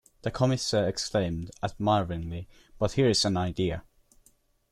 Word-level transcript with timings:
The 0.23 0.31
Commissaire 0.31 0.89
exclaimed, 0.89 1.51
admiringly, 1.61 2.47
"But 2.79 2.93
here 2.93 3.09
is 3.09 3.23
an 3.23 3.37
idea!" 3.37 3.83